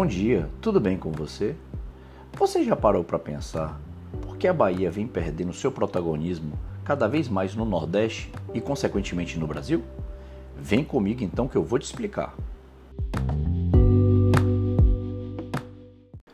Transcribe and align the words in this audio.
Bom 0.00 0.06
dia, 0.06 0.48
tudo 0.62 0.80
bem 0.80 0.96
com 0.96 1.12
você? 1.12 1.54
Você 2.32 2.64
já 2.64 2.74
parou 2.74 3.04
para 3.04 3.18
pensar 3.18 3.78
por 4.22 4.38
que 4.38 4.48
a 4.48 4.52
Bahia 4.54 4.90
vem 4.90 5.06
perdendo 5.06 5.52
seu 5.52 5.70
protagonismo 5.70 6.58
cada 6.82 7.06
vez 7.06 7.28
mais 7.28 7.54
no 7.54 7.66
Nordeste 7.66 8.32
e, 8.54 8.62
consequentemente, 8.62 9.38
no 9.38 9.46
Brasil? 9.46 9.84
Vem 10.56 10.82
comigo 10.82 11.22
então 11.22 11.46
que 11.46 11.54
eu 11.54 11.62
vou 11.62 11.78
te 11.78 11.84
explicar. 11.84 12.34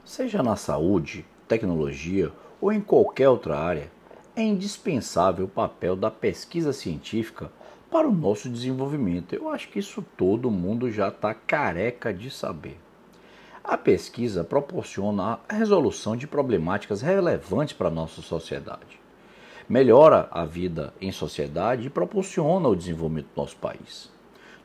Seja 0.05 0.45
na 0.45 0.55
saúde, 0.55 1.25
tecnologia 1.49 2.31
ou 2.61 2.73
em 2.73 2.81
qualquer 2.81 3.29
outra 3.29 3.59
área, 3.59 3.91
é 4.37 4.45
indispensável 4.45 5.47
o 5.47 5.49
papel 5.49 5.97
da 5.97 6.09
pesquisa 6.09 6.73
científica 6.73 7.51
para 7.91 8.07
o 8.07 8.15
nosso 8.15 8.49
desenvolvimento. 8.49 9.35
Eu 9.35 9.49
acho 9.49 9.69
que 9.71 9.81
isso 9.81 10.05
todo 10.17 10.53
mundo 10.53 10.89
já 10.89 11.09
está 11.09 11.35
careca 11.35 12.15
de 12.15 12.31
saber. 12.31 12.86
A 13.69 13.77
pesquisa 13.77 14.45
proporciona 14.45 15.41
a 15.49 15.55
resolução 15.55 16.17
de 16.17 16.25
problemáticas 16.25 17.03
relevantes 17.03 17.75
para 17.75 17.89
a 17.89 17.91
nossa 17.91 18.23
sociedade. 18.23 19.01
Melhora 19.69 20.29
a 20.31 20.45
vida 20.45 20.95
em 21.01 21.11
sociedade 21.11 21.85
e 21.89 21.91
proporciona 21.91 22.69
o 22.69 22.77
desenvolvimento 22.77 23.27
do 23.35 23.41
nosso 23.41 23.57
país. 23.57 24.09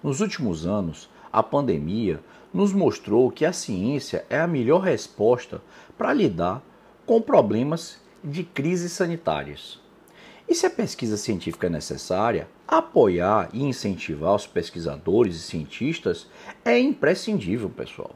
Nos 0.04 0.22
últimos 0.22 0.68
anos, 0.68 1.10
a 1.34 1.42
pandemia 1.42 2.20
nos 2.54 2.74
mostrou 2.74 3.32
que 3.32 3.44
a 3.44 3.52
ciência 3.52 4.24
é 4.30 4.40
a 4.40 4.46
melhor 4.46 4.82
resposta 4.82 5.64
para 5.98 6.14
lidar 6.14 6.62
com 7.04 7.20
problemas 7.20 8.00
de 8.24 8.44
crises 8.44 8.92
sanitárias. 8.92 9.80
E 10.48 10.54
se 10.54 10.68
a 10.68 10.70
pesquisa 10.70 11.18
científica 11.18 11.66
é 11.66 11.72
necessária, 11.72 12.48
apoiar 12.68 13.50
e 13.52 13.64
incentivar 13.64 14.36
os 14.36 14.46
pesquisadores 14.46 15.38
e 15.38 15.40
cientistas 15.40 16.28
é 16.64 16.78
imprescindível, 16.78 17.68
pessoal. 17.68 18.12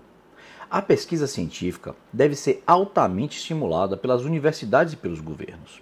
A 0.69 0.81
pesquisa 0.81 1.27
científica 1.27 1.95
deve 2.11 2.35
ser 2.35 2.63
altamente 2.65 3.37
estimulada 3.37 3.95
pelas 3.95 4.23
universidades 4.23 4.93
e 4.93 4.97
pelos 4.97 5.21
governos. 5.21 5.81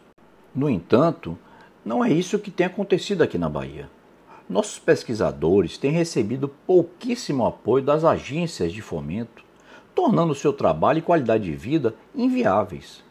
No 0.54 0.70
entanto, 0.70 1.38
não 1.86 2.04
é 2.04 2.12
isso 2.12 2.38
que 2.38 2.52
tem 2.52 2.66
acontecido 2.66 3.22
aqui 3.22 3.38
na 3.38 3.48
Bahia. 3.48 3.90
Nossos 4.50 4.78
pesquisadores 4.78 5.78
têm 5.78 5.92
recebido 5.92 6.50
pouquíssimo 6.68 7.46
apoio 7.46 7.84
das 7.84 8.04
agências 8.04 8.74
de 8.74 8.82
fomento, 8.82 9.44
tornando 9.96 10.36
seu 10.36 10.52
trabalho 10.52 11.00
e 11.00 11.02
qualidade 11.04 11.46
de 11.46 11.56
vida 11.56 11.96
inviáveis. 12.14 13.02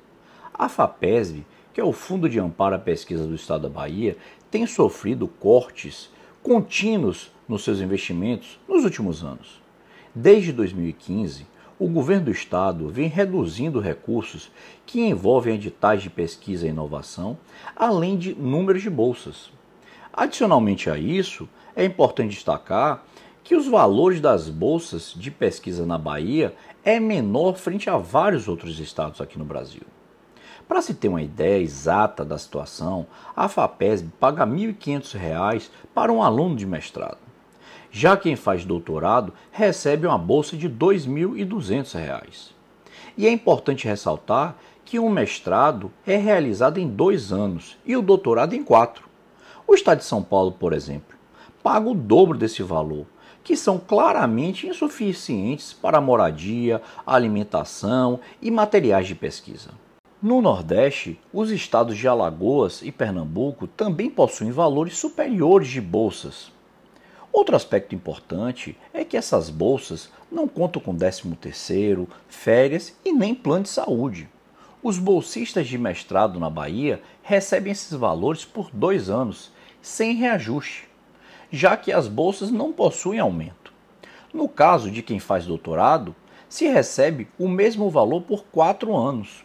A 0.52 0.68
FAPESB, 0.68 1.46
que 1.72 1.80
é 1.80 1.84
o 1.84 1.92
Fundo 1.92 2.28
de 2.28 2.38
Amparo 2.38 2.74
à 2.74 2.78
Pesquisa 2.78 3.26
do 3.26 3.34
Estado 3.34 3.62
da 3.62 3.68
Bahia, 3.70 4.16
tem 4.50 4.66
sofrido 4.66 5.26
cortes 5.26 6.10
contínuos 6.42 7.32
nos 7.48 7.64
seus 7.64 7.80
investimentos 7.80 8.60
nos 8.68 8.84
últimos 8.84 9.24
anos. 9.24 9.62
Desde 10.14 10.52
2015, 10.52 11.46
o 11.82 11.88
governo 11.88 12.26
do 12.26 12.30
estado 12.30 12.88
vem 12.88 13.08
reduzindo 13.08 13.80
recursos 13.80 14.52
que 14.86 15.00
envolvem 15.00 15.56
editais 15.56 16.00
de 16.00 16.08
pesquisa 16.08 16.64
e 16.64 16.70
inovação, 16.70 17.36
além 17.74 18.16
de 18.16 18.34
números 18.34 18.82
de 18.82 18.88
bolsas. 18.88 19.50
Adicionalmente 20.12 20.88
a 20.88 20.96
isso, 20.96 21.48
é 21.74 21.84
importante 21.84 22.34
destacar 22.34 23.04
que 23.42 23.56
os 23.56 23.66
valores 23.66 24.20
das 24.20 24.48
bolsas 24.48 25.12
de 25.16 25.28
pesquisa 25.28 25.84
na 25.84 25.98
Bahia 25.98 26.54
é 26.84 27.00
menor 27.00 27.56
frente 27.56 27.90
a 27.90 27.96
vários 27.96 28.46
outros 28.46 28.78
estados 28.78 29.20
aqui 29.20 29.36
no 29.36 29.44
Brasil. 29.44 29.82
Para 30.68 30.82
se 30.82 30.94
ter 30.94 31.08
uma 31.08 31.22
ideia 31.22 31.60
exata 31.60 32.24
da 32.24 32.38
situação, 32.38 33.08
a 33.34 33.48
FAPESB 33.48 34.12
paga 34.20 34.44
R$ 34.44 34.52
1.500 34.52 35.68
para 35.92 36.12
um 36.12 36.22
aluno 36.22 36.54
de 36.54 36.64
mestrado. 36.64 37.31
Já 37.94 38.16
quem 38.16 38.34
faz 38.34 38.64
doutorado 38.64 39.34
recebe 39.50 40.06
uma 40.06 40.16
bolsa 40.16 40.56
de 40.56 40.66
R$ 40.66 40.74
2.200. 40.78 42.52
E 43.18 43.26
é 43.26 43.30
importante 43.30 43.86
ressaltar 43.86 44.56
que 44.82 44.98
um 44.98 45.10
mestrado 45.10 45.92
é 46.06 46.16
realizado 46.16 46.78
em 46.78 46.88
dois 46.88 47.30
anos 47.30 47.76
e 47.84 47.94
o 47.94 48.00
doutorado 48.00 48.54
em 48.54 48.64
quatro. 48.64 49.06
O 49.66 49.74
Estado 49.74 49.98
de 49.98 50.04
São 50.04 50.22
Paulo, 50.22 50.52
por 50.52 50.72
exemplo, 50.72 51.14
paga 51.62 51.86
o 51.86 51.94
dobro 51.94 52.38
desse 52.38 52.62
valor, 52.62 53.04
que 53.44 53.54
são 53.58 53.78
claramente 53.78 54.66
insuficientes 54.66 55.74
para 55.74 56.00
moradia, 56.00 56.80
alimentação 57.06 58.20
e 58.40 58.50
materiais 58.50 59.06
de 59.06 59.14
pesquisa. 59.14 59.68
No 60.22 60.40
Nordeste, 60.40 61.20
os 61.30 61.50
estados 61.50 61.98
de 61.98 62.08
Alagoas 62.08 62.80
e 62.80 62.90
Pernambuco 62.90 63.66
também 63.66 64.08
possuem 64.08 64.50
valores 64.50 64.96
superiores 64.96 65.68
de 65.68 65.80
bolsas. 65.80 66.50
Outro 67.32 67.56
aspecto 67.56 67.94
importante 67.94 68.76
é 68.92 69.04
que 69.04 69.16
essas 69.16 69.48
bolsas 69.48 70.10
não 70.30 70.46
contam 70.46 70.82
com 70.82 70.94
13º, 70.94 72.06
férias 72.28 72.94
e 73.02 73.10
nem 73.10 73.34
plano 73.34 73.62
de 73.62 73.70
saúde. 73.70 74.28
Os 74.82 74.98
bolsistas 74.98 75.66
de 75.66 75.78
mestrado 75.78 76.38
na 76.38 76.50
Bahia 76.50 77.00
recebem 77.22 77.72
esses 77.72 77.92
valores 77.92 78.44
por 78.44 78.70
dois 78.70 79.08
anos, 79.08 79.50
sem 79.80 80.14
reajuste, 80.14 80.88
já 81.50 81.76
que 81.76 81.90
as 81.90 82.06
bolsas 82.06 82.50
não 82.50 82.70
possuem 82.70 83.18
aumento. 83.18 83.72
No 84.32 84.48
caso 84.48 84.90
de 84.90 85.02
quem 85.02 85.18
faz 85.18 85.46
doutorado, 85.46 86.14
se 86.48 86.68
recebe 86.68 87.28
o 87.38 87.48
mesmo 87.48 87.88
valor 87.88 88.22
por 88.22 88.44
quatro 88.44 88.94
anos. 88.94 89.42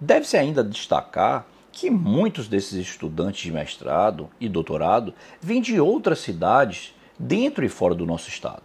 Deve-se 0.00 0.36
ainda 0.36 0.64
destacar 0.64 1.46
que 1.70 1.88
muitos 1.88 2.48
desses 2.48 2.72
estudantes 2.72 3.42
de 3.42 3.52
mestrado 3.52 4.28
e 4.40 4.48
doutorado 4.48 5.14
vêm 5.40 5.60
de 5.60 5.78
outras 5.78 6.18
cidades 6.18 6.95
dentro 7.18 7.64
e 7.64 7.68
fora 7.68 7.94
do 7.94 8.06
nosso 8.06 8.28
estado. 8.28 8.62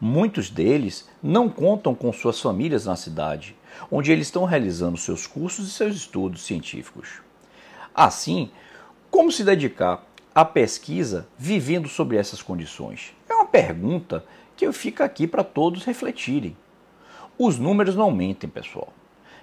Muitos 0.00 0.50
deles 0.50 1.08
não 1.22 1.48
contam 1.48 1.94
com 1.94 2.12
suas 2.12 2.40
famílias 2.40 2.86
na 2.86 2.96
cidade, 2.96 3.56
onde 3.90 4.12
eles 4.12 4.26
estão 4.26 4.44
realizando 4.44 4.96
seus 4.96 5.26
cursos 5.26 5.68
e 5.68 5.70
seus 5.70 5.96
estudos 5.96 6.42
científicos. 6.42 7.20
Assim, 7.94 8.50
como 9.10 9.32
se 9.32 9.42
dedicar 9.42 10.04
à 10.34 10.44
pesquisa 10.44 11.26
vivendo 11.38 11.88
sobre 11.88 12.18
essas 12.18 12.42
condições? 12.42 13.14
É 13.28 13.34
uma 13.34 13.46
pergunta 13.46 14.24
que 14.56 14.70
fica 14.72 15.04
aqui 15.04 15.26
para 15.26 15.44
todos 15.44 15.84
refletirem. 15.84 16.56
Os 17.38 17.58
números 17.58 17.94
não 17.94 18.10
mentem, 18.10 18.48
pessoal. 18.48 18.92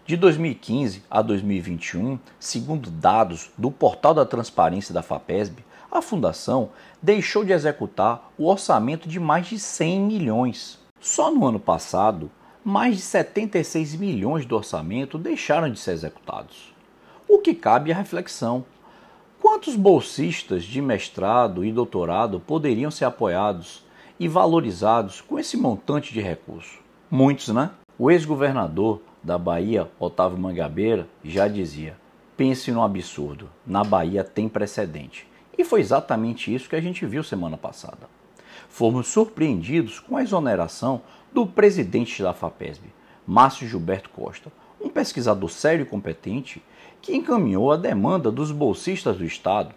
De 0.06 0.18
2015 0.18 1.04
a 1.10 1.22
2021, 1.22 2.20
segundo 2.40 2.92
dados 2.92 3.52
do 3.58 3.72
Portal 3.72 4.14
da 4.14 4.26
Transparência 4.26 4.94
da 4.94 5.02
FAPESB, 5.02 5.64
a 5.94 6.02
fundação 6.02 6.72
deixou 7.00 7.46
de 7.46 7.54
executar 7.54 8.32
o 8.36 8.48
orçamento 8.48 9.08
de 9.08 9.20
mais 9.20 9.46
de 9.46 9.60
100 9.60 10.02
milhões. 10.02 10.80
Só 11.00 11.30
no 11.30 11.46
ano 11.46 11.60
passado, 11.60 12.32
mais 12.66 12.96
de 12.96 13.02
76 13.04 13.96
milhões 13.96 14.44
do 14.44 14.56
orçamento 14.56 15.20
deixaram 15.20 15.70
de 15.70 15.80
ser 15.80 15.92
executados. 15.92 16.74
O 17.30 17.38
que 17.38 17.54
cabe 17.54 17.92
à 17.92 17.96
reflexão: 17.96 18.66
quantos 19.40 19.76
bolsistas 19.76 20.64
de 20.64 20.82
mestrado 20.82 21.64
e 21.64 21.72
doutorado 21.72 22.40
poderiam 22.40 22.90
ser 22.90 23.06
apoiados 23.06 23.86
e 24.20 24.28
valorizados 24.28 25.22
com 25.22 25.38
esse 25.38 25.56
montante 25.56 26.12
de 26.12 26.22
recurso? 26.22 26.80
Muitos, 27.12 27.50
né? 27.50 27.70
O 28.00 28.10
ex-governador 28.10 29.00
da 29.22 29.38
Bahia, 29.38 29.92
Otávio 30.00 30.40
Mangabeira, 30.40 31.08
já 31.24 31.48
dizia: 31.48 31.96
pense 32.36 32.72
no 32.72 32.82
absurdo, 32.82 33.48
na 33.64 33.84
Bahia 33.84 34.24
tem 34.24 34.50
precedente. 34.50 35.32
E 35.58 35.64
foi 35.64 35.82
exatamente 35.82 36.54
isso 36.54 36.70
que 36.70 36.76
a 36.76 36.82
gente 36.82 37.06
viu 37.06 37.24
semana 37.24 37.58
passada. 37.58 38.10
Fomos 38.70 39.08
surpreendidos 39.08 40.00
com 40.00 40.18
a 40.18 40.24
exoneração 40.24 41.02
do 41.32 41.46
presidente 41.46 42.24
da 42.24 42.34
FAPESB, 42.34 42.88
Márcio 43.26 43.68
Gilberto 43.68 44.10
Costa, 44.10 44.52
um 44.82 44.90
pesquisador 44.90 45.50
sério 45.50 45.84
e 45.84 45.90
competente 45.90 46.62
que 47.02 47.16
encaminhou 47.16 47.72
a 47.72 47.78
demanda 47.78 48.32
dos 48.32 48.52
bolsistas 48.52 49.18
do 49.18 49.26
Estado. 49.26 49.74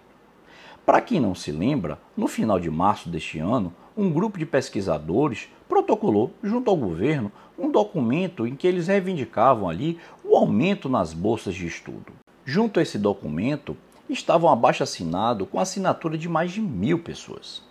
Para 0.85 1.01
quem 1.01 1.21
não 1.21 1.35
se 1.35 1.51
lembra, 1.51 1.99
no 2.17 2.29
final 2.29 2.61
de 2.61 2.71
março 2.71 3.09
deste 3.09 3.39
ano, 3.39 3.75
um 3.97 4.11
grupo 4.11 4.39
de 4.39 4.47
pesquisadores 4.47 5.49
protocolou, 5.69 6.33
junto 6.43 6.71
ao 6.71 6.77
governo, 6.77 7.33
um 7.59 7.71
documento 7.71 8.47
em 8.47 8.55
que 8.55 8.67
eles 8.67 8.87
reivindicavam 8.87 9.69
ali 9.69 9.99
o 10.22 10.37
aumento 10.37 10.89
nas 10.89 11.13
bolsas 11.13 11.55
de 11.55 11.67
estudo. 11.67 12.13
Junto 12.45 12.79
a 12.79 12.83
esse 12.83 12.99
documento 12.99 13.77
estava 14.09 14.47
um 14.47 14.51
abaixo 14.51 14.83
assinado 14.83 15.47
com 15.47 15.59
assinatura 15.59 16.17
de 16.17 16.29
mais 16.29 16.53
de 16.53 16.61
mil 16.61 16.99
pessoas. 16.99 17.63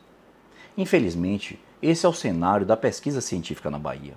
Infelizmente, 0.78 1.60
esse 1.82 2.06
é 2.06 2.10
o 2.10 2.14
cenário 2.14 2.66
da 2.66 2.76
pesquisa 2.76 3.22
científica 3.22 3.70
na 3.70 3.80
Bahia. 3.80 4.14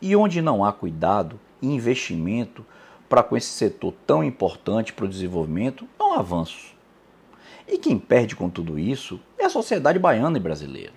E 0.00 0.16
onde 0.16 0.42
não 0.42 0.64
há 0.64 0.72
cuidado 0.72 1.38
e 1.60 1.68
investimento 1.68 2.64
para 3.08 3.22
com 3.22 3.36
esse 3.36 3.50
setor 3.50 3.94
tão 4.06 4.24
importante 4.24 4.92
para 4.92 5.04
o 5.04 5.08
desenvolvimento, 5.08 5.86
não 5.98 6.14
há 6.14 6.18
avanços. 6.18 6.74
E 7.68 7.78
quem 7.78 7.98
perde 7.98 8.34
com 8.34 8.50
tudo 8.50 8.78
isso 8.78 9.20
é 9.38 9.44
a 9.44 9.50
sociedade 9.50 9.98
baiana 9.98 10.38
e 10.38 10.40
brasileira. 10.40 10.94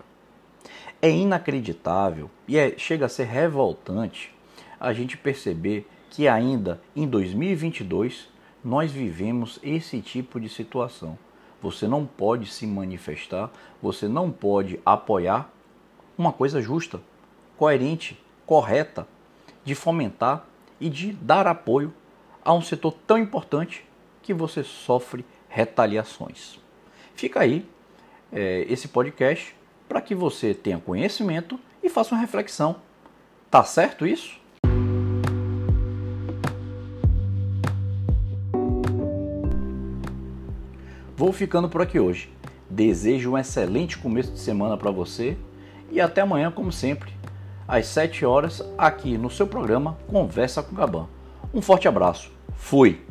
É 1.01 1.09
inacreditável 1.09 2.31
e 2.47 2.57
é, 2.57 2.73
chega 2.77 3.05
a 3.05 3.09
ser 3.09 3.25
revoltante 3.25 4.33
a 4.79 4.93
gente 4.93 5.17
perceber 5.17 5.87
que 6.09 6.27
ainda 6.27 6.81
em 6.95 7.07
2022 7.07 8.29
nós 8.65 8.91
vivemos 8.91 9.59
esse 9.61 10.01
tipo 10.01 10.39
de 10.39 10.49
situação. 10.49 11.15
Você 11.61 11.87
não 11.87 12.03
pode 12.03 12.47
se 12.47 12.65
manifestar, 12.65 13.51
você 13.79 14.07
não 14.07 14.31
pode 14.31 14.79
apoiar 14.83 15.51
uma 16.17 16.33
coisa 16.33 16.59
justa, 16.59 16.99
coerente, 17.57 18.19
correta 18.43 19.07
de 19.63 19.75
fomentar 19.75 20.47
e 20.81 20.89
de 20.89 21.13
dar 21.13 21.45
apoio 21.45 21.93
a 22.43 22.53
um 22.53 22.61
setor 22.61 22.95
tão 23.05 23.19
importante 23.19 23.85
que 24.23 24.33
você 24.33 24.63
sofre 24.63 25.23
retaliações. 25.47 26.59
Fica 27.13 27.41
aí 27.41 27.69
é, 28.33 28.65
esse 28.67 28.87
podcast 28.87 29.55
para 29.87 30.01
que 30.01 30.15
você 30.15 30.55
tenha 30.55 30.79
conhecimento 30.79 31.59
e 31.83 31.89
faça 31.89 32.15
uma 32.15 32.21
reflexão. 32.21 32.77
Tá 33.51 33.63
certo 33.63 34.07
isso? 34.07 34.39
Vou 41.17 41.31
ficando 41.31 41.69
por 41.69 41.81
aqui 41.81 41.97
hoje. 41.97 42.29
Desejo 42.69 43.31
um 43.31 43.37
excelente 43.37 43.97
começo 43.97 44.33
de 44.33 44.39
semana 44.39 44.75
para 44.75 44.91
você 44.91 45.37
e 45.89 46.01
até 46.01 46.21
amanhã, 46.21 46.51
como 46.51 46.73
sempre, 46.73 47.13
às 47.65 47.85
7 47.87 48.25
horas, 48.25 48.61
aqui 48.77 49.17
no 49.17 49.29
seu 49.29 49.47
programa 49.47 49.97
Conversa 50.07 50.61
com 50.61 50.75
Gaban. 50.75 51.07
Um 51.53 51.61
forte 51.61 51.87
abraço. 51.87 52.31
Fui! 52.57 53.04